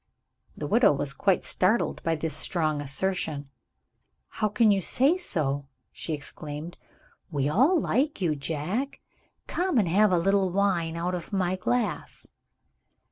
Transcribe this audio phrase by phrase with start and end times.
[0.57, 3.51] The widow was quite startled by this strong assertion.
[4.29, 6.75] "How can you say so?" she exclaimed.
[7.29, 9.01] "We all like you, Jack.
[9.45, 12.31] Come and have a little wine, out of my glass."